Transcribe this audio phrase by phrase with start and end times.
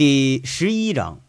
[0.00, 1.20] 第十一章。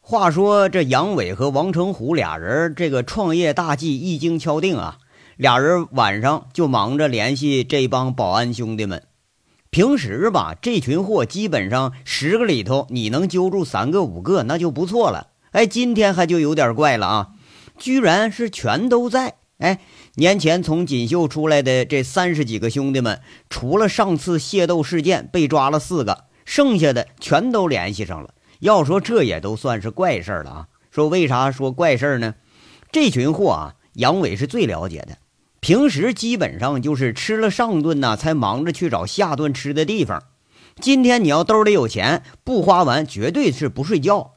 [0.00, 4.98] 话说这杨伟和王成虎俩人，这个创业大计一经敲定啊，
[5.36, 9.02] 俩人晚上就忙着联系这帮保安兄弟们。
[9.70, 15.30] 平时吧，这群货基本上十个里头你能揪住三个五个，那就不错了。
[15.50, 17.30] 哎，今天还就有点怪了啊，
[17.76, 19.34] 居然是全都在。
[19.58, 19.80] 哎，
[20.14, 23.20] 年前从锦绣出来的这三十几个兄弟们，
[23.50, 26.26] 除了上次械斗事件被抓了四个。
[26.54, 28.34] 剩下的全都联系上了。
[28.60, 30.66] 要说这也都算是怪事儿了啊！
[30.90, 32.34] 说为啥说怪事儿呢？
[32.92, 35.16] 这群货啊，杨伟是最了解的。
[35.60, 40.22] 平时基本上就是吃了上顿呢，才忙着去找下顿吃的地方。
[40.78, 44.32] 今天你要兜里有钱，不花完绝对是不睡觉。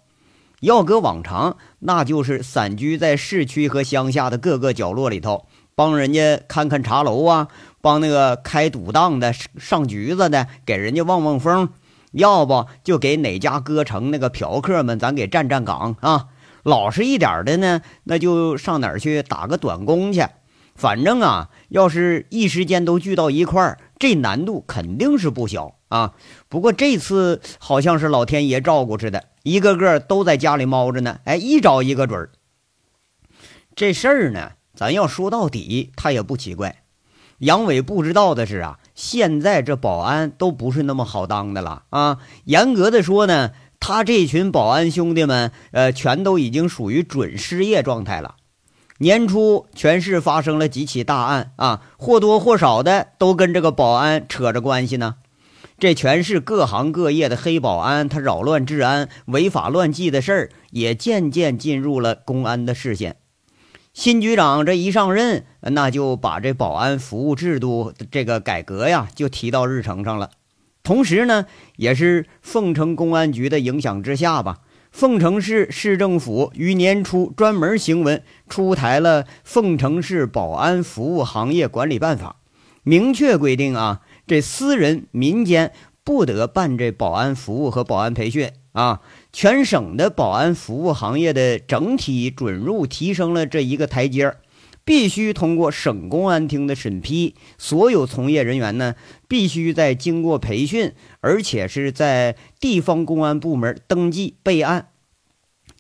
[0.62, 7.50] 要搁往常，那就是散居在市区和乡下的各个角落里头，帮人家看看茶楼啊，
[7.82, 11.68] 帮那个开赌档的、上局子的，给人家望望风。
[12.16, 16.28] 要不就给哪家歌城那个嫖客们，咱给站站岗啊！
[16.64, 20.26] 老实一点的呢，那就上哪儿去打个短工去。
[20.76, 26.14] 反正啊，要是一时间都聚到一块儿，这难度肯定是不小啊。
[26.50, 31.20] 不过这次好像是老天爷照顾似的，一个个都在家里猫着呢。
[31.26, 32.32] 哎，一找一个准儿。
[33.76, 36.84] 这事儿呢，咱要说到底，他也不奇怪。
[37.40, 38.80] 杨伟不知道的是啊。
[38.96, 42.20] 现在这保安都不是那么好当的了啊！
[42.46, 48.36] 严格的说呢，他这群保安兄弟们，呃，全都已经属于准失业状态了。
[49.00, 55.16] 年初全市发生了几起大案啊，或多或少的都跟这个保安扯着关系呢。
[55.78, 63.18] 这全市各行各业的黑保安，他扰乱治安、违法乱纪的事儿，也渐渐进入了公安的视线。
[63.96, 70.32] 新局长这一上任，那就把这保安服务制度这个改革呀，就提到日程上了。
[70.84, 71.46] 同时呢，
[71.78, 74.58] 也是凤城公安局的影响之下吧，
[74.92, 82.36] 凤城市市政府于年初专门行文出台了《凤城市保安服务行业管理办法》，
[82.84, 85.72] 明确规定啊，这私人民间
[86.04, 89.00] 不得办这保安服务和保安培训啊。
[89.38, 94.38] 全省的保安服务行业的整体准入提升了这一个台阶儿，
[94.86, 98.96] 必须通过省公安厅的审批，所有从业人员呢
[99.28, 104.88] 必须在经过培训，而且是在地方公安部门登记备案。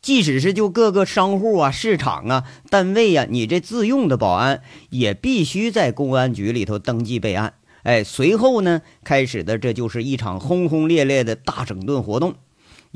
[0.01, 7.53] 即使是就各个商户啊、市场啊、单位呀，你这自用的保安也必须在公安局里头登记备案。
[7.83, 12.35] 哎，随后呢开始的这就是一场轰轰烈烈的大整顿活动。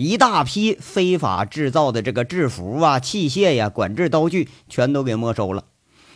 [0.01, 5.65] 一大批非法制造的这个制服啊、器械呀、管制刀具全都给没收了。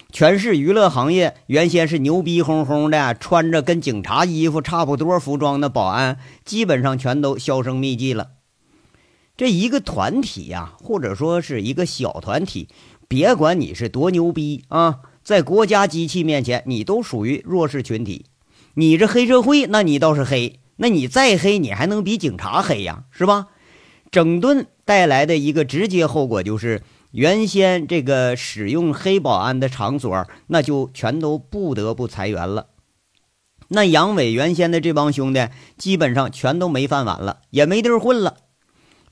[0.10, 8.30] 全市娱乐行业原先是牛逼哄哄的，穿着跟警察衣服差不多服装的保安，基本上全都销声匿迹了。
[9.36, 12.70] 这一个团体呀，或者说是一个小团体，
[13.10, 18.28] 别管你是多牛逼啊，在国家机器面前，你都属于弱势群体。
[18.76, 23.04] 你这黑社会，那你倒是黑，那你再黑，你还能比警察黑呀？
[23.12, 23.48] 是吧？
[24.14, 32.68] 整顿带来的一个直接后果就是，原先这个使用黑保安的场所，那就全都不得不裁员了。
[33.70, 38.38] 那杨伟原先的这帮兄弟，基本上全都没饭碗了，也没地儿混了。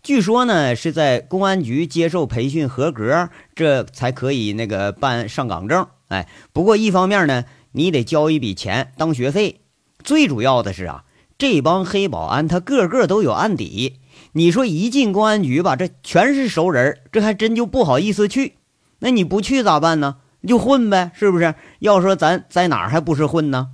[0.03, 5.87] 据说呢，是在公安局接受培训合格，这才可以那个办上岗证。
[6.09, 9.61] 哎，不过一方面呢，你得交一笔钱当学费。
[10.03, 11.05] 最主要的是啊，
[11.39, 13.97] 这帮黑保安他个个都有案底。
[14.33, 18.55] 你说一进公安局吧，这全是熟人，这还真就不好意思去。
[18.99, 20.17] 那你不去咋办呢？
[20.47, 21.53] 就混呗，是不是？
[21.79, 23.69] 要说咱在哪儿还不是混呢？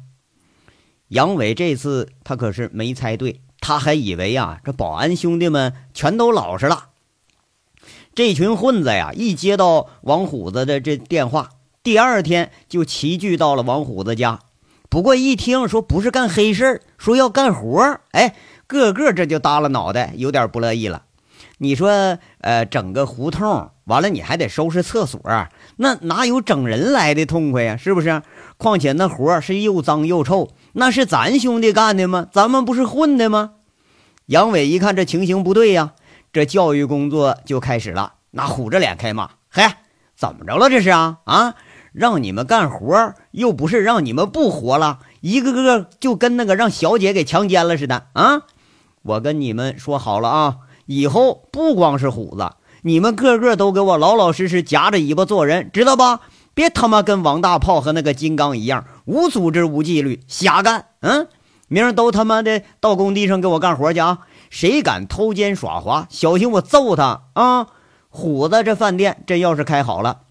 [1.09, 6.89] 杨伟这次他可是没猜对，他还以为啊，这保安兄弟们全都老实了。
[8.15, 11.51] 这群混子呀，一接到王虎子的这电话，
[11.83, 14.39] 第二天就齐聚到了王虎子家。
[14.89, 18.35] 不过一听说不是干黑事儿，说要干活哎。
[18.67, 21.03] 个个这就耷拉脑袋，有点不乐意了。
[21.59, 25.19] 你说，呃，整个胡同完了，你还得收拾厕所，
[25.77, 27.77] 那哪有整人来的痛快呀？
[27.77, 28.21] 是不是？
[28.57, 32.27] 况且那活是又脏又臭，那是咱兄弟干的吗？
[32.31, 33.53] 咱们不是混的吗？
[34.27, 35.93] 杨伟一看这情形不对呀，
[36.33, 39.63] 这教育工作就开始了，那虎着脸开骂：“嘿，
[40.15, 40.69] 怎么着了？
[40.69, 41.55] 这是啊啊！
[41.93, 48.43] 让你们干活，又不是让你们不活了，一个个就跟那个让小姐给强奸了似的啊！”
[49.07, 52.51] 我跟你们说好了啊，以后不光是虎子，
[52.81, 56.19] 你们个个都给我老老实实夹着尾巴做人，知道吧？
[56.53, 60.87] 别他妈跟王大炮和那个金刚一样，无组织无纪律，瞎干。
[61.01, 61.27] 嗯，
[61.67, 64.19] 明儿都他妈的到工地上给我干活去啊！
[64.49, 67.67] 谁敢偷奸耍滑，小心我揍他啊！
[68.09, 70.21] 虎子这饭店真要是开好了，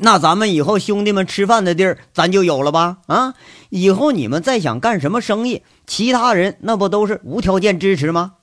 [0.00, 2.98] 那咱们以后兄弟们吃饭的地儿咱就有了吧？
[3.06, 3.34] 啊！
[3.70, 8.34] 以后你们再想干什么生意，其他人那不都是无条件支持吗？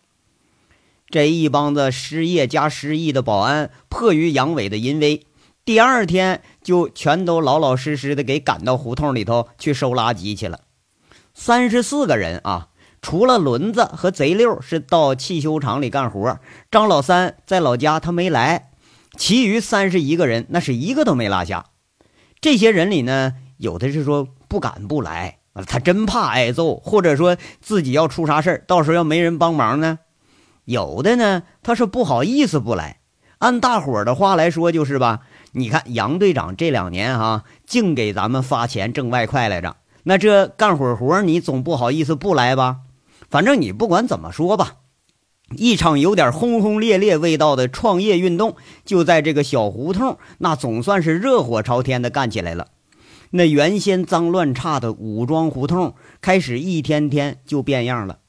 [1.10, 5.26] 这一帮子失业加失忆的保安，迫于杨伟的淫威，
[5.64, 10.62] 第二天就全都老老实实的给赶到胡同里头去收垃圾去了。
[11.34, 12.70] 三十四个人啊，
[13.02, 18.72] 除了轮子和贼六是到汽修厂里干活，张老三在老家他没来，
[19.18, 21.66] 其余三十一个人那是一个都没落下。
[22.42, 29.98] 这些人里呢，有的是说不敢不来，他真怕挨揍，或者说自己要出啥事到时候要没人帮忙呢；
[30.66, 33.00] 有的呢，他是不好意思不来。
[33.40, 35.22] 按大伙的话来说，就是吧，
[35.52, 39.76] 你看杨队长这两年哈，净给咱们发钱挣外快来着。
[40.04, 42.78] 那这干会活，你总不好意思不来吧？
[43.30, 44.76] 反正你不管怎么说吧，
[45.56, 52.68] 一场有点轰轰烈烈味道的创业运动就在这个小胡同，那总算是热火朝天的干起来了。
[53.32, 58.20] 那原先脏乱差的武装胡同，开始一天天就变样了。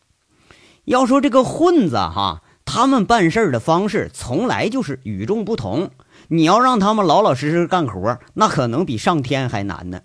[0.85, 5.91] 要说这个混子哈，他们办事的方式从来就是与众不同。
[6.29, 10.03] 你要让他们老老实实干活，那可能比上天还难呢。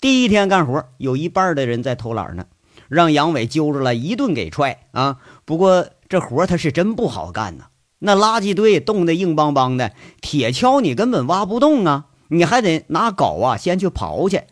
[0.00, 2.46] 第一天干活，有一半的人在偷懒呢，
[2.88, 5.18] 让杨伟揪着了一顿给踹啊！
[5.44, 7.66] 不过这活他是真不好干呐，
[8.00, 14.42] 那垃圾堆冻得硬邦邦的，铁锹你根本挖不动啊，你还得拿镐啊先去刨去。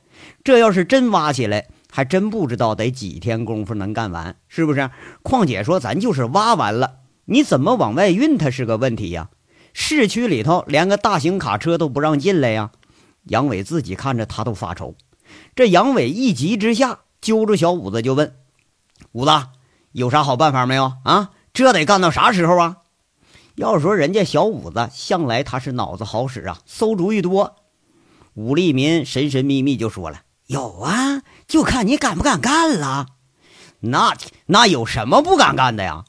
[0.45, 4.89] 这要是真挖起来，还真不知道得几天功夫能干完，是不是？
[5.25, 9.31] 况且说咱就是挖完了，你怎么往外运，它是个问题呀。
[9.73, 12.71] 市区里头连个大型卡车都不让进来呀。
[13.25, 14.95] 杨伟自己看着他都发愁。
[15.57, 18.37] 这杨伟一急之下，揪住小五子就问
[19.11, 19.33] ：“五子，
[19.91, 21.31] 有啥好办法没有啊？
[21.65, 22.79] 这得干到啥时候啊？”
[23.57, 27.57] 要说人家小五子向来他是脑子好使啊，馊主意多。
[28.35, 33.07] 武立民神神秘秘就说了：“有啊，就看你敢不敢干了。”
[33.81, 34.17] 那
[34.47, 36.05] 那有什么不敢干的呀？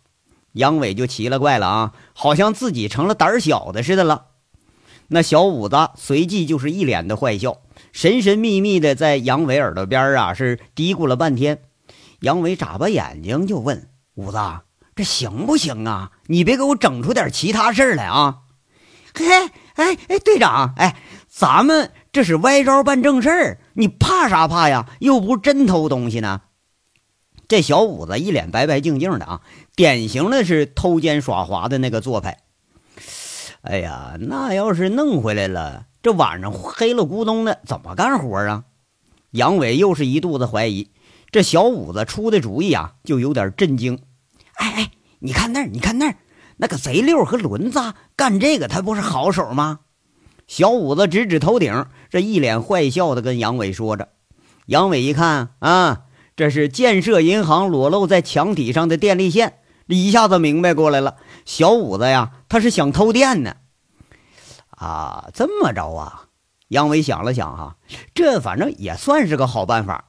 [0.54, 4.26] 杨伟就奇了怪了啊，好像自己成了胆小的似的了。
[5.08, 7.62] 那小五子随即就是一脸的坏笑。
[7.92, 11.64] 神神秘秘的在杨伟耳朵边啊，是嘀咕了半天。
[12.20, 14.38] 杨伟眨巴眼睛就问：“五子，
[15.00, 16.12] 这行不行啊？
[16.28, 18.40] 你别给我整出点其他事来啊！”
[19.16, 19.26] 嘿，
[19.76, 20.98] 哎哎，队长，哎，
[21.30, 24.90] 咱们这是歪招办正事儿，你怕啥怕呀？
[25.00, 26.42] 又不是真偷东西呢。
[27.48, 29.42] 这小五子一脸白白净净的啊，
[29.74, 32.40] 典型的是偷奸耍滑的那个做派。
[33.62, 35.86] 哎呀，那要是弄回来了。
[36.04, 38.66] 这晚上黑了咕咚的，怎么干活啊？
[39.32, 40.92] 杨伟又是一肚子怀疑。
[41.32, 43.98] 这小五子出的主意啊，就有点震惊。
[44.60, 46.16] 哎哎，你看那儿，你看那儿，
[46.58, 47.80] 那个贼六和轮子
[48.16, 49.80] 干这个，他不是好手吗？
[50.48, 54.10] 小五子指指头顶，这一脸坏笑的跟杨伟说着。
[54.66, 56.02] 杨伟一看啊，
[56.36, 61.16] 这是建设银行裸露在墙体上的电力线，一下子明白过来了。
[61.46, 63.56] 小五子呀，他是想偷电呢。
[64.72, 66.26] 啊，这么着啊？
[66.68, 67.78] 杨伟想了想，哈，
[68.14, 70.06] 这反正也算是个好办法。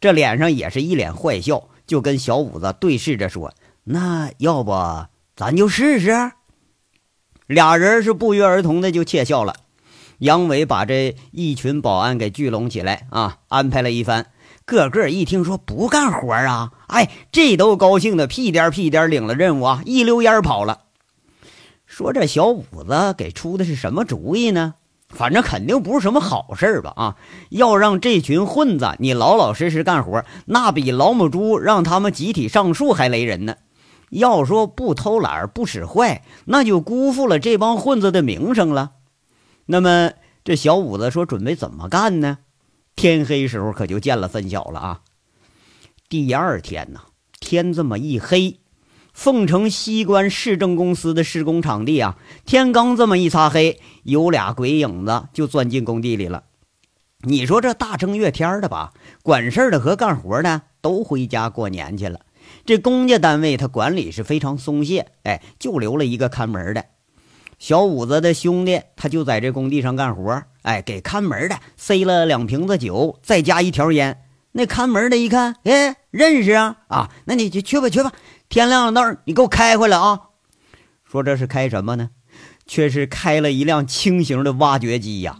[0.00, 4.72] 这脸上也是一脸坏笑，就跟小五子对视着说：“那要不
[5.34, 6.32] 咱就试试？”
[7.46, 9.54] 俩人是不约而同的就窃笑了。
[10.18, 14.26] 杨伟把这一群保安给聚拢起来啊，安排了一番，
[14.64, 20.82] 个个一听说不干活啊，哎，这都高兴的屁颠屁颠领了任务啊，一溜烟跑了。
[21.84, 24.74] 说这小五子给出的是什么主意呢？
[25.08, 26.92] 反正肯定不是什么好事吧？
[26.94, 27.16] 啊，
[27.50, 33.56] 要让这群混子你老老实实干活，那比老母猪让他们集体上树还雷人呢。
[34.12, 38.92] 要说不偷懒不使坏，那就辜负了这帮混子的名声了。
[39.64, 40.12] 那么
[40.44, 42.38] 这小五子说准备怎么干呢？
[42.94, 45.00] 天黑时候可就见了分晓了啊。
[46.10, 47.00] 第二天呢，
[47.40, 48.58] 天这么一黑。
[49.14, 56.44] 凤城西关市政公司的施工场地啊，天刚这么一擦黑，有俩鬼影子就钻进工地里了。
[57.20, 58.92] 你说这大正月天的吧，
[59.22, 62.20] 管事的和干活的都回家过年去了。
[62.64, 66.84] 这公家单位他管理是非常松懈，哎，就留了一个看门的。
[67.58, 74.24] 小五子的兄弟他就在这工地上干活，哎，给看门的塞了两瓶子酒，再加一条烟。
[74.52, 78.12] 那看门的一看，哎，认识啊，啊，那你就去吧，去吧。
[78.48, 80.20] 天亮了，儿你给我开回来啊！
[81.04, 82.10] 说这是开什么呢？
[82.66, 85.38] 却是开了一辆轻型的挖掘机呀！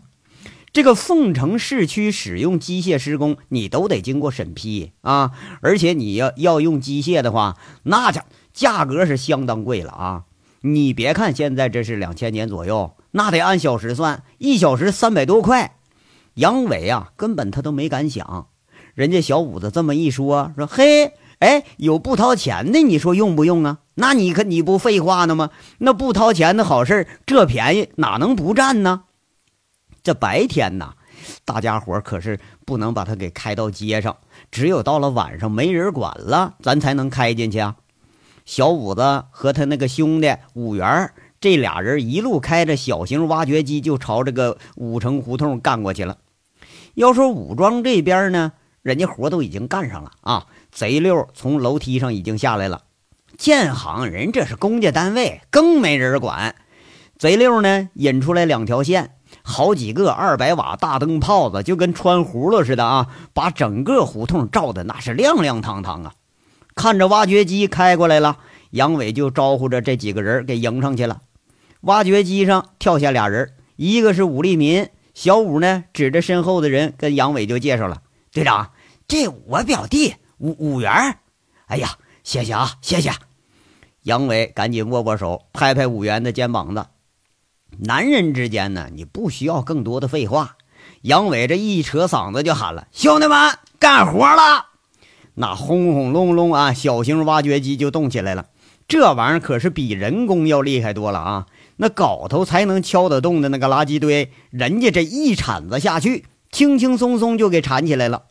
[0.72, 5.32] 这个凤城市区使用机械施工，你都得经过审批啊！
[5.60, 8.24] 而且你要要用机械的话，那价
[8.54, 10.22] 价格是相当贵了啊！
[10.62, 15.76] 你别看现在这是两千年左右，那得按小时算，一小时三百多块。
[16.36, 18.46] 杨伟啊，根本他都没敢想。
[18.94, 23.80] 人家小五子这么一说，说嘿，哎，有不掏钱的，你说用不用啊？
[23.96, 25.50] 那你可你不废话呢吗？
[25.80, 29.02] 那不掏钱的好事这便宜哪能不占呢？
[30.02, 30.94] 这白天呐，
[31.44, 34.16] 大家伙可是不能把它给开到街上，
[34.50, 37.76] 只有到了晚上没人管了，咱才能开进去啊。
[38.44, 46.18] 小五子和他那个兄弟五元，这俩人一路开着小型挖掘机就朝这个五城胡同干过去了。
[46.94, 52.82] 要说武庄这边呢，人家活都已经干上了啊，贼六从楼梯上已经下来了。
[53.38, 56.56] 建行人这是公家单位，更没人管。
[57.16, 59.14] 贼六呢引出来两条线。
[59.42, 66.14] 好几个二百瓦大灯泡子，就跟穿葫芦似的啊，把整个胡同照的那是亮亮堂堂啊！
[66.74, 68.38] 看着挖掘机开过来了，
[68.70, 71.22] 杨伟就招呼着这几个人给迎上去了。
[71.82, 78.00] 挖掘机上跳下俩人，一个是武立民，小武呢指着身后的人跟杨伟就介绍了
[78.32, 78.70] ：“队长，
[79.08, 81.18] 这我表弟武武元。”
[81.66, 81.90] 哎呀，
[82.22, 83.10] 谢谢啊，谢谢！
[84.04, 86.86] 杨伟赶紧握握手，拍拍武元的肩膀子。
[87.78, 90.56] 男人之间呢，你不需要更多的废话。
[91.02, 93.36] 杨伟这一扯嗓子就喊了：“兄弟们，
[93.78, 94.66] 干活了！”
[95.34, 98.46] 那轰轰隆隆啊，小型挖掘机就动起来了。
[98.86, 101.46] 这玩意儿可是比人工要厉害多了啊！
[101.76, 108.24] 那镐头才能敲得动的那个垃圾堆，人家这一铲子下去，轻轻松松就给铲起来了。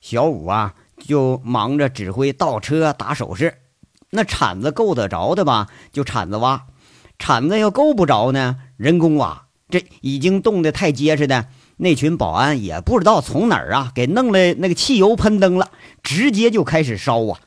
[0.00, 3.58] 小五啊，就忙着指挥倒车、打手势。
[4.10, 6.62] 那铲子够得着的吧，就铲子挖；
[7.18, 8.56] 铲子要够不着呢。
[8.80, 15.70] 人工挖，这已经冻得太结实的那群保安也不知道从哪儿啊给弄来那个汽油喷灯了，
[16.02, 17.40] 直接就开始烧啊！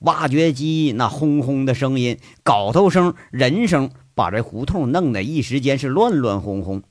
[0.00, 6.82] 挖掘机那轰轰的声音、镐头声、人声，把这胡同弄得一时间是乱乱哄哄。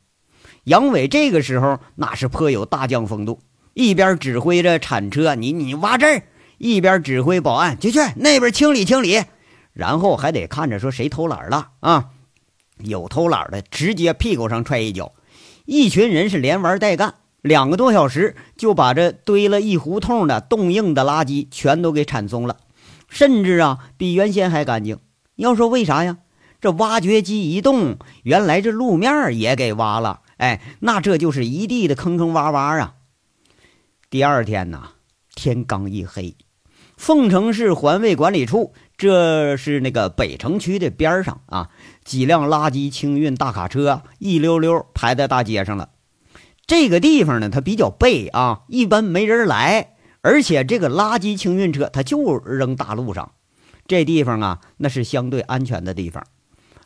[0.64, 3.40] 杨伟这个时候那是颇有大将风度，
[3.76, 6.24] 一边指挥着铲车，你你挖这儿，
[6.58, 9.22] 一边指挥保安去去那边清理清理，
[9.74, 12.10] 然后还得看着说谁偷懒了啊！
[12.80, 15.14] 有偷懒的，直接屁股上踹一脚。
[15.66, 22.58] 一群人是连玩带干，两个多小时就把这堆了一胡同的冻硬的垃圾全都给铲松了，
[23.08, 24.98] 甚至啊，比原先还干净。
[25.36, 26.18] 要说为啥呀？
[26.62, 30.22] 这挖掘机一动，原来这路面也给挖了。
[30.38, 32.96] 哎，那这就是一地的坑坑洼洼啊。
[34.10, 34.90] 第二天呐，
[35.36, 36.36] 天刚一黑，
[36.98, 38.74] 凤城市环卫管理处。
[39.00, 41.70] 这是那个北城区的边上啊，
[42.04, 45.92] 几辆垃圾清运大卡车一溜溜排在大街上了。
[46.68, 53.32] 这个地方呢，它比较背啊，一般没人来，而且这个垃圾清运车它就扔大路上。
[53.88, 56.22] 这地方啊，那是相对安全的地方。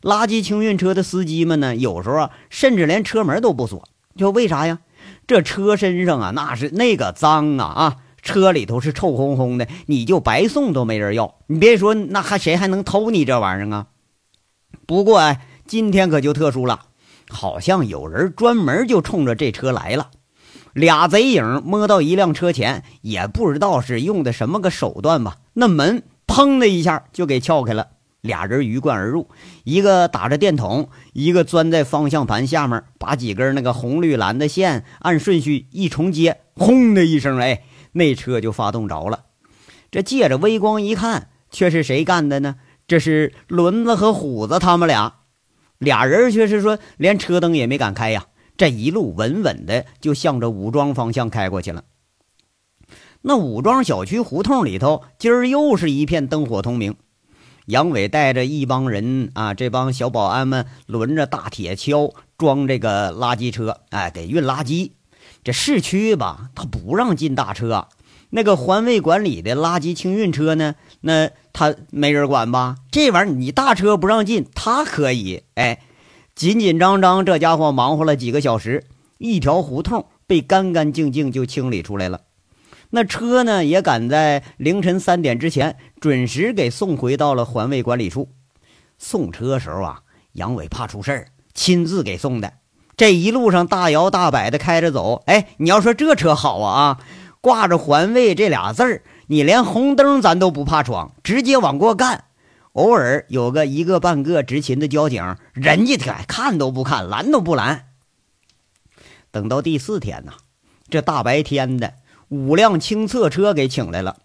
[0.03, 3.83] 垃圾清运车的司机们呢，有时候啊，甚至连车门都不锁，
[4.15, 4.81] 就为啥呀？
[5.25, 7.97] 这车身上啊，那是那个脏啊啊！
[8.23, 11.35] 车里头是臭烘烘的，你就白送都没人要。
[11.47, 13.87] 你别说，那还谁还能偷你这玩意儿啊？
[14.87, 16.85] 不过哎，今天可就特殊了，
[17.29, 20.09] 好像有人专门就冲着这车来了。
[20.73, 27.89] 俩贼影摸到一辆车前，也不知道是用的什么个手段吧，那门砰的一下就给撬开了。
[28.21, 29.29] 俩人鱼贯而入，
[29.65, 37.63] 一个打着电筒，一个钻在方向盘下面，把几根那个红绿蓝的线按顺序一重接，轰的一声，哎。
[37.93, 39.25] 那车就发动着了，
[39.89, 42.57] 这借着微光一看，却是谁干的呢？
[42.85, 45.19] 这是轮子和虎子他们俩，
[45.77, 48.25] 俩人却是说连车灯也没敢开呀，
[48.57, 51.85] 这一路稳稳的就向着武庄方向开过去了。
[53.21, 56.95] 那武庄小区胡同里头，今儿又是一片灯火通明。
[57.67, 64.91] 杨伟带着一帮人啊，这帮小保安们轮着大铁锹装这个垃圾车，哎，给运垃圾。
[65.43, 67.87] 这市区吧，他不让进大车。
[68.29, 70.75] 那个环卫管理的垃圾清运车呢？
[71.01, 72.77] 那他没人管吧？
[72.89, 75.43] 这玩意儿你大车不让进，他可以。
[75.53, 75.81] 哎，
[76.33, 78.85] 紧紧张张，这家伙忙活了几个小时，
[79.19, 82.21] 一条胡同被干干净净就清理出来了。
[82.89, 88.29] 那车呢，也赶在凌晨三点之前准时给送回到了环卫管理处。
[88.97, 92.53] 送车时候啊，杨伟怕出事儿，亲自给送的。
[92.95, 96.99] 这一路上大摇大摆的开着走，哎，你要说这车好啊啊，
[97.41, 102.25] 挂着环卫这俩字儿，你连红灯咱都不怕闯，直接往过干。
[102.73, 105.97] 偶尔有个一个半个执勤的交警，人家
[106.27, 107.85] 看都不看，拦都不拦。
[109.31, 110.33] 等到第四天呢，
[110.89, 111.93] 这大白天的，
[112.29, 114.17] 五辆清测车给请来了。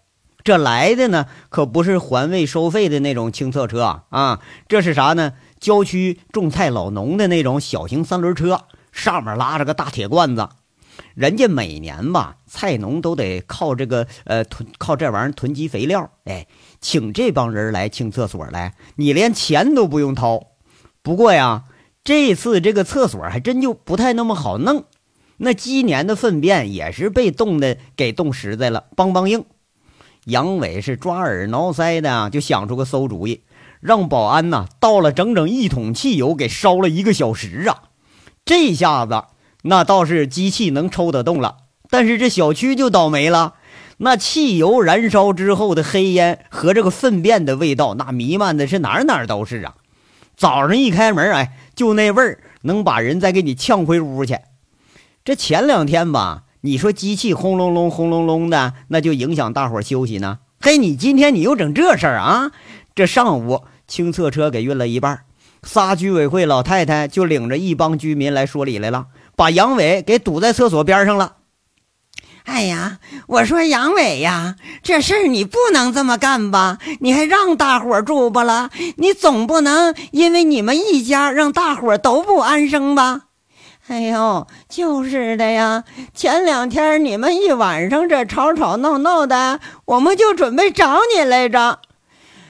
[0.43, 5.33] 这来的呢，可不是环卫收费的那种清测车啊，啊，这是啥呢？
[5.59, 10.49] 郊区种菜老农的那种小型三轮车，上面拉着个大铁罐子。
[11.15, 16.11] 人家每年吧，菜农都得靠这个呃囤，靠这玩意儿囤积肥料。
[16.25, 16.47] 哎，
[16.81, 20.41] 请这帮人来清厕所来，你连钱都不用掏。
[21.01, 21.63] 不过呀，
[22.03, 24.83] 这次这个厕所还真就不太那么好弄。
[25.37, 29.45] 那鸡年的粪便也是被冻的给冻实在了，梆梆硬。
[30.25, 33.41] 杨伟是抓耳挠腮的，就想出个馊主意，
[33.79, 37.83] 让保安呐倒了整整一桶汽油，给烧了一个小时啊！
[38.45, 39.25] 这下子
[39.63, 41.57] 那倒是机器能抽得动了，
[41.89, 43.55] 但是这小区就倒霉了。
[43.97, 49.75] 那汽油燃烧之后的黑烟和这个粪便的味道，那弥漫的是哪哪都是啊！
[50.37, 54.37] 早上一开门，哎，就那味儿，能把人再给你呛回屋去。
[55.25, 60.39] 这前两天吧，你说机器轰隆隆、轰隆隆的，那就影响大伙休息呢。
[60.61, 62.51] 嘿，你今天你又整这事儿啊？
[62.99, 65.21] 这上午清测车给运了一半，
[65.63, 69.05] 仨居委会老太太就领着一帮居民来说理来了，
[69.37, 71.37] 把杨伟给堵在厕所边上了。
[72.43, 76.77] 哎呀，我说杨伟呀，这事儿你不能这么干吧？
[76.99, 78.69] 你还让大伙住不了？
[78.97, 83.21] 你总不能因为你们一家让大伙都不安生吧？
[83.87, 85.85] 哎呦，就是的呀！
[86.13, 91.79] 前两天你们一晚上这吵吵闹闹的，我们就准备找你来着。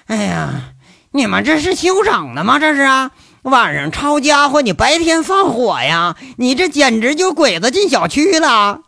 [0.09, 0.73] 哎呀，
[1.11, 2.57] 你们这是休整的吗？
[2.57, 3.11] 这是啊，
[3.43, 6.15] 晚上抄家伙，你白天放火呀？
[6.37, 8.81] 你这简直就鬼子进小区了！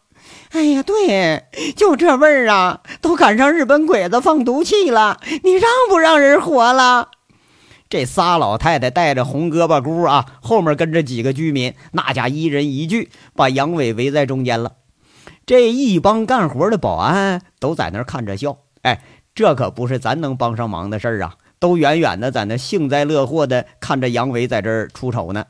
[0.50, 1.44] 哎呀，对，
[1.78, 7.10] 就这味儿啊，都赶上日本鬼子放毒气了，你让不让人活了？
[7.88, 14.72] 这仨老太太带着红胳膊箍啊，后面跟着几个居民，那家一人一句，把杨伟围在中间了。
[15.46, 18.58] 这一帮干活的保安都在那看着笑。
[18.82, 19.04] 哎，
[19.42, 25.46] 这可不是咱能帮上忙的事儿啊，都远远的在那幸灾乐祸的看着杨伟在这儿出丑呢。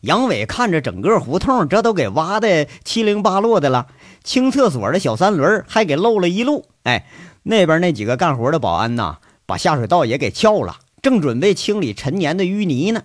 [0.00, 3.88] 杨伟看着整个胡同，这都给挖的七零八落的了，
[4.22, 6.64] 清厕所的小三轮还给漏了一路。
[6.84, 7.04] 哎，
[7.42, 10.78] 那边那几个干活的保安呐，把下水道也给撬了。
[11.02, 13.02] 正准备清理陈年的淤泥呢，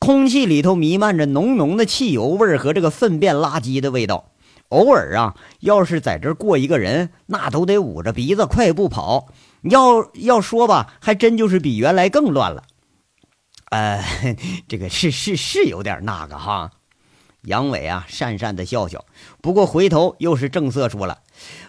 [0.00, 4.32] 空气里头弥漫着浓浓的汽油味儿和这个粪便垃圾的味道。
[4.68, 9.28] 偶尔啊，要是在这过一个人，那都得捂着鼻子快步跑。
[9.62, 12.64] 要要说吧，还真就是比原来更乱了。
[13.70, 14.04] 呃，
[14.68, 16.72] 这个是是是有点那个哈。
[17.42, 19.04] 杨伟啊，讪讪的笑笑，
[19.40, 21.18] 不过回头又是正色说了：“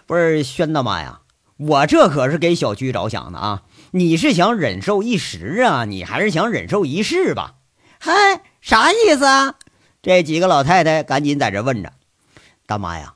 [0.06, 1.20] 不是宣大妈呀，
[1.56, 5.84] 我这可是给小区着想的啊。”你是想忍受一时啊？
[5.84, 7.54] 你还是想忍受一世吧？
[7.98, 8.12] 嗨，
[8.60, 9.54] 啥意思啊？
[10.02, 11.92] 这几个老太太赶紧在这问着。
[12.70, 13.14] 大妈呀，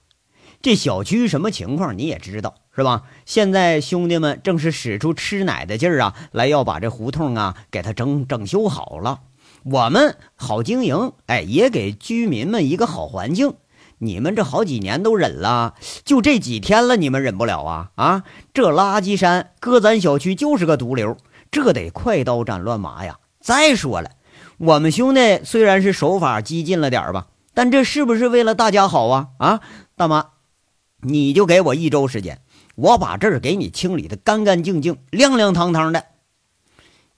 [0.62, 3.04] 这小区什么情况你也知道是吧？
[3.24, 9.20] 现在兄弟们正是使出吃奶的劲儿啊，来要把这胡同啊给它整整修好了，
[9.62, 13.54] 我们好经营，哎，也给居民们一个好环境。
[13.98, 18.24] 你们这好几年都忍了，就这几天了，你们忍不了啊啊！
[18.52, 21.16] 这垃圾山搁咱小区就是个毒瘤，
[21.52, 23.20] 这得快刀斩乱麻呀！
[23.40, 24.10] 再说了，
[24.58, 29.60] 我们兄弟虽然是手法激进了点吧，但这是不是为了大家好啊啊！
[29.96, 30.26] 大妈，
[31.02, 32.42] 你就给我一周时间，
[32.74, 36.04] 我把这儿给你清理的干干净净、亮亮堂堂的。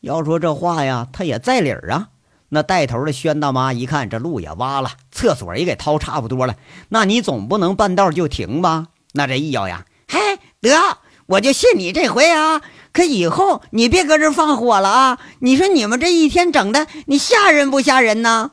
[0.01, 2.11] 要说这话呀，他也在理儿啊。
[2.51, 6.55] 那带头的宣大妈一看，这路也挖了，厕所也给掏差不多了，
[6.91, 8.89] 那你总不能半道就停吧？
[9.13, 10.19] 那这一咬牙，嘿，
[10.61, 12.61] 得，我就信你这回啊！
[12.93, 15.19] 可以后你别搁这放火了啊！
[15.41, 18.53] 你说你们这一天整的，你吓人不吓人呢？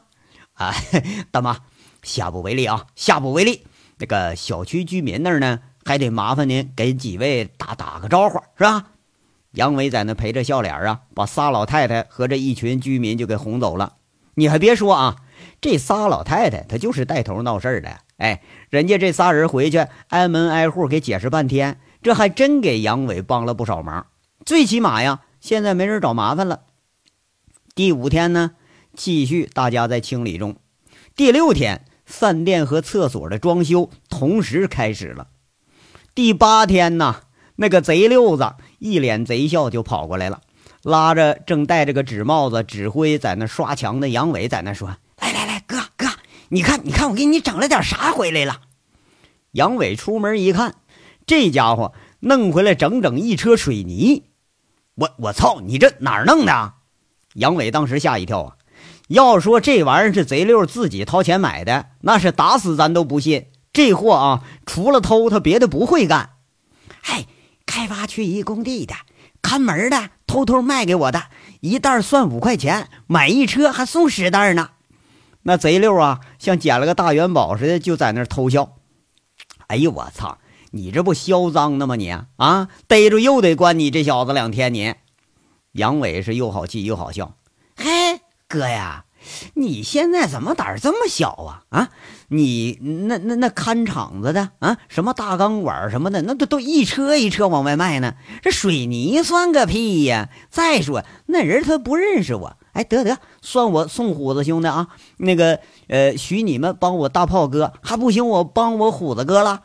[0.53, 0.73] 啊，
[1.31, 1.57] 大妈，
[2.03, 3.65] 下不为例啊，下不为例。
[3.97, 8.91] 那个小区居民那儿呢，还得麻烦您给几位打打个招呼，是吧？
[9.51, 13.97] 杨伟在那陪着笑脸啊，把仨老太太和这一群居民就给哄走了。
[14.35, 15.15] 你还别说啊，
[15.61, 17.97] 这仨老太太她就是带头闹事儿的。
[18.17, 24.07] 哎，人家这仨人回去挨门挨户给解释半天，这还真给杨伟帮了不少忙。
[24.43, 26.61] 最起码呀，现在没人找麻烦了。
[27.75, 28.51] 第五天呢，
[28.95, 30.55] 继续大家在清理中。
[31.15, 35.27] 第六天，饭店和厕所的装修同时开始了。
[36.13, 37.21] 第八天呢。
[37.55, 40.41] 那个贼六子一脸贼笑就跑过来了，
[40.81, 46.07] 拉着正戴着个纸帽子指挥在那刷墙的杨伟，在那说：“来来来，哥哥，
[46.49, 48.61] 你看你看，我给你整了点啥回来了？”
[49.53, 50.73] 杨伟出门一看，
[51.27, 54.23] 这家伙弄回来整整一车水泥。
[54.95, 56.73] 我我操，你这哪儿弄的？
[57.35, 58.57] 杨伟当时吓一跳啊！
[59.09, 63.47] 要说这玩意儿是贼六自己掏钱买的，那是打死咱都不信。
[63.71, 66.31] 这货啊，除了偷，他别的不会干。
[67.01, 67.25] 嗨，
[67.65, 68.93] 开发区一工地的
[69.41, 71.23] 看门的，偷偷卖给我的，
[71.61, 74.69] 一袋算五块钱，买一车还送十袋呢。
[75.43, 78.77] 那贼六啊，像捡了个大元宝似的，就在那儿偷笑。
[79.67, 80.37] 哎呦我操！
[80.71, 81.95] 你这不嚣张呢吗？
[81.95, 84.73] 你啊，逮住又得关你这小子两天。
[84.73, 84.95] 你
[85.73, 87.35] 杨伟是又好气又好笑。
[88.53, 89.05] 哥呀，
[89.55, 91.63] 你现在怎么胆儿这么小啊？
[91.69, 91.89] 啊，
[92.27, 98.13] 你那那那看场子的啊，什么大钢管什么的，那都都一车一车往外卖呢。
[98.43, 100.29] 这水泥算个屁呀！
[100.51, 102.57] 再说那人他不认识我。
[102.73, 104.89] 哎，得得，算我送虎子兄弟啊！
[105.17, 109.63] 那个，呃，许你们帮我大炮哥，还不行，我帮我虎子哥了。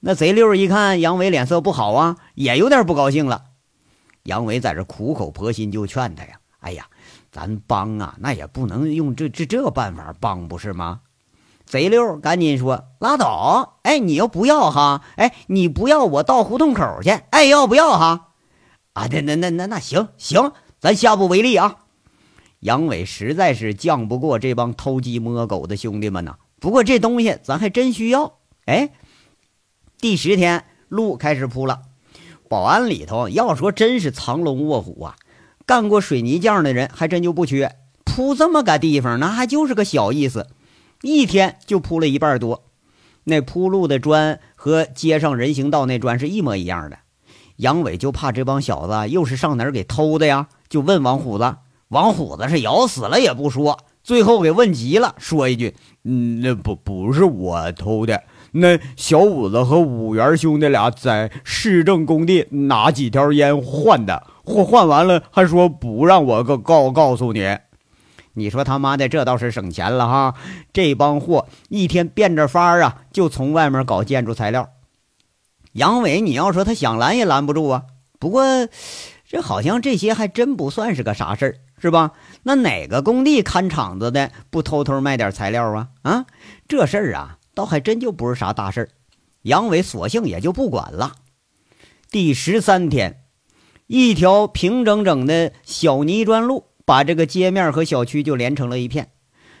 [0.00, 3.44] 那贼六一看杨伟脸色不好啊，也有点不高兴了。
[4.24, 6.86] 杨伟在这苦口婆心就劝他呀：“哎呀，
[7.30, 11.00] 咱帮啊，那也不能用这这这办法帮，不是吗？”
[11.66, 13.78] 贼六赶紧说：“拉倒！
[13.82, 15.04] 哎，你要不要哈？
[15.16, 17.10] 哎，你不要，我到胡同口去。
[17.10, 18.28] 哎，要不要哈？
[18.94, 21.76] 啊，那那那那那行行，咱下不为例啊。”
[22.60, 26.36] 杨伟实在是犟不过这帮偷鸡摸狗的兄弟们呐。
[26.58, 28.38] 不过这东西咱还真需要。
[28.64, 28.90] 哎，
[30.00, 31.82] 第十天路开始铺了。
[32.48, 35.16] 保安里头要说真是藏龙卧虎啊，
[35.68, 37.76] 干过水泥匠的人还真就不缺。
[38.02, 40.46] 铺这么个地方，那还就是个小意思，
[41.02, 42.64] 一天就铺了一半多。
[43.24, 47.00] 那铺路的砖和街上人行道那砖是一模一样的。
[47.56, 51.56] 杨伟就怕这帮小子又是上哪儿给偷的呀，就问王虎子。
[51.88, 67.58] 王虎子是咬死了也不说，最后给问急了，说一句：“嗯，那不不是我偷的，那小五子和五元兄弟俩在市政工地拿几条烟换的，换换完了还说不让我告告告诉你。
[68.32, 70.34] 你说他妈的这倒是省钱了哈！
[70.72, 74.70] 这帮货一天变着法儿啊，就从外面搞建筑材料。
[75.72, 77.84] 杨伟，你要说他想拦也拦不住啊。
[78.18, 78.42] 不过
[79.28, 82.10] 这好像这些还真不算是个啥事儿。”是吧？
[82.42, 85.88] 那哪个工地看场子的不偷偷卖点材料啊？
[86.02, 86.26] 啊，
[86.66, 88.88] 这事儿啊，倒还真就不是啥大事儿。
[89.42, 91.12] 杨伟索性也就不管了。
[92.10, 93.17] 第十三天，
[93.88, 99.10] 一条平整整的小泥砖路把这个街面和小区就连成了一片。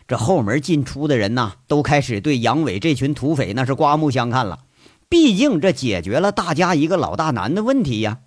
[0.06, 4.60] 这后门进出的人呐，都开始对杨伟这群土匪那是刮目相看了。
[5.08, 8.20] 毕竟这解决了大家一个老大难的问题呀。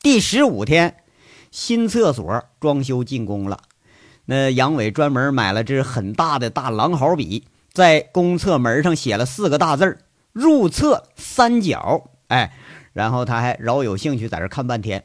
[0.00, 0.96] 第十五天。
[1.50, 3.60] 新厕所装修进工了，
[4.24, 9.98] 那杨伟专门买了支很大的大狼毫笔，在公厕门上写了四个大字
[10.32, 12.08] 入厕三角”。
[12.28, 12.54] 哎，
[12.92, 15.04] 然后他还饶有兴趣在这看半天，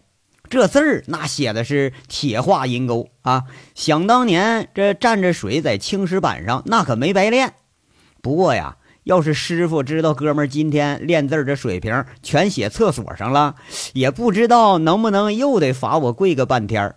[0.50, 3.44] 这字儿那写的是铁画银钩啊！
[3.76, 7.54] 想当年这蘸着水在青石板上，那可没白练。
[8.22, 8.78] 不过呀。
[9.04, 13.56] 要是师傅知道哥们儿今天练字这水平全写厕所上了，
[13.94, 16.94] 也不知道能不能又得罚我跪个半天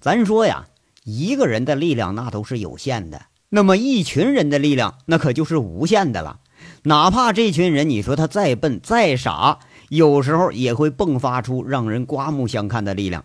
[0.00, 0.66] 咱说呀，
[1.04, 6.38] 一个人的力量那都是有限的，那么一群人的力量那可就是无限的了。
[6.86, 13.24] 哪怕这群人你说他再笨再傻，有时候也会迸发出让人刮目相看的力量。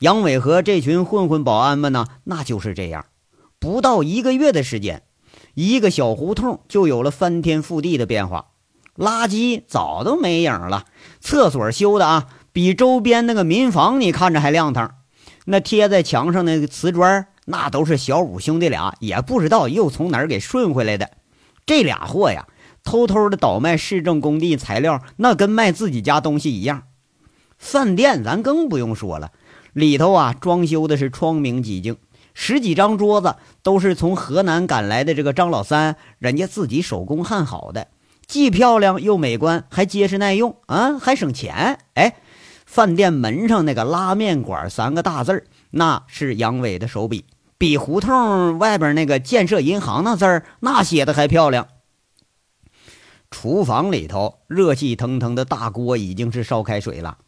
[0.00, 3.06] 杨伟和这群混混保安们呢，那就是这样，
[3.60, 5.04] 不到一个月的时间。
[5.54, 8.46] 一个小胡同就有了翻天覆地的变化，
[8.96, 10.86] 垃圾早都没影了，
[11.20, 14.96] 厕所修的啊，比周边那个民房你看着还亮堂。
[15.44, 21.12] 那贴在墙上那个瓷砖，那都是小五兄弟俩也不知道又从哪儿给顺回来的。
[21.64, 22.48] 这俩货呀，
[22.82, 26.84] 偷偷的倒卖市政工地材料，那跟卖自己家东西一样。
[27.58, 29.32] 饭店咱更不用说了，
[29.72, 31.96] 里头啊装修的是窗明几净。
[32.32, 37.88] 十几张桌子都是从河南赶来的，这个张老三人家自己手工焊好的，
[38.26, 41.80] 既漂亮又美观，还结实耐用啊，还省钱。
[41.94, 42.14] 哎，
[42.64, 47.26] 饭店门上那个“拉面馆”三个大字那是杨伟的手笔，
[47.58, 51.66] 比胡同外边那个“建设银行”那字儿那写的还漂亮。
[53.30, 57.18] 厨房里头热气腾腾的大锅已经是烧开水了。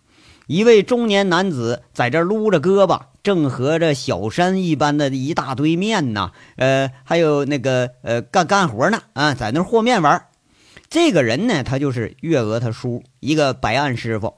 [0.48, 10.26] 一位中年男子在这撸着胳膊，正和着小山一般的一大堆面呢，呃，还有那个呃干干活呢啊，在那和面玩。
[10.90, 14.34] 这个人呢，他就是月娥他叔，一个白案师傅。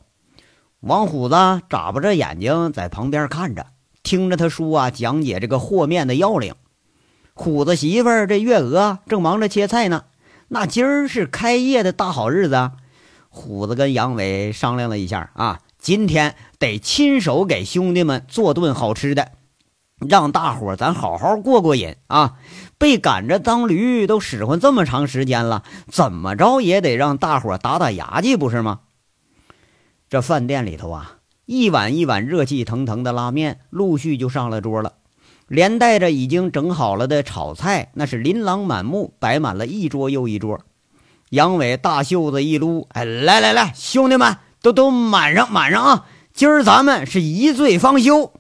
[0.81, 1.35] 王虎子
[1.71, 3.67] 眨巴着眼睛在旁边看着，
[4.03, 6.55] 听着他叔啊讲解这个和面的要领。
[7.33, 10.05] 虎子媳妇这月娥正忙着切菜呢，
[10.49, 12.71] 那今儿是开业的大好日子，
[13.29, 15.61] 虎子跟杨伟商量了一下啊。
[15.79, 19.33] 今天得亲手给兄弟们做顿好吃的。
[20.09, 22.35] 让大伙咱好好过过瘾啊！
[22.79, 28.81] 被赶着当驴都使唤这么长时间了，怎么着也得让大伙打打牙祭，不是吗？
[30.11, 34.95] 这饭店里头啊，一碗一碗热气腾腾的拉面陆续就上了桌了，
[35.55, 40.61] 连带着已经整好了的炒菜，那是琳琅满目，摆满了一桌又一桌。
[41.31, 46.07] 杨伟大袖子一撸，哎，来来来，兄弟们，都都满上满上啊！
[46.33, 48.33] 今儿咱们是一醉方休。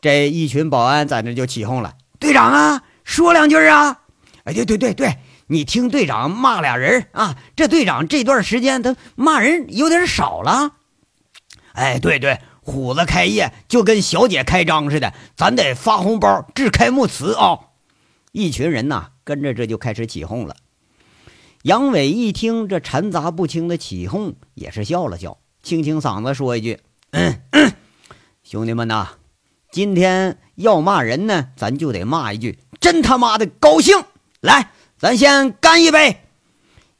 [0.00, 4.00] 这一群保安在那就起哄了：“队长啊，说两句啊！”
[4.44, 7.36] 哎，对对对对，你听队长骂俩人啊！
[7.56, 10.72] 这队长这段时间他骂人有点少了。
[11.72, 17.58] 哎，对对，虎子开业就跟小姐开张似的，咱得发红包致开幕词啊！
[18.30, 20.56] 一群人呐，跟着这就开始起哄了。
[21.62, 26.80] 杨伟一听这掺杂不清的起哄，也是笑了笑，清清嗓子说一句
[27.12, 27.40] ：“嗯，
[28.42, 29.10] 兄弟们呐。”
[29.72, 33.96] 今天要骂人呢，咱就得骂一句“真他妈的高兴”！
[34.42, 36.24] 来，咱先干一杯！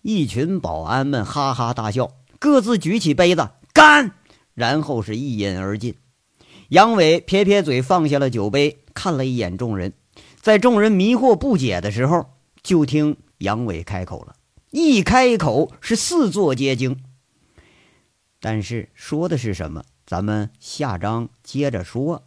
[0.00, 4.12] 一群保安们哈哈大笑，各自举起杯子干，
[4.54, 5.94] 然后是一饮而尽。
[6.68, 9.92] 杨伟撇撇嘴，放下了酒杯，看了一眼众人，
[10.40, 12.26] 在众人迷惑不解的时候，
[12.62, 14.36] 就听杨伟开口了，
[14.70, 17.02] 一开口是四座皆惊。
[18.40, 19.84] 但是说的是什么？
[20.06, 22.24] 咱们下章接着说。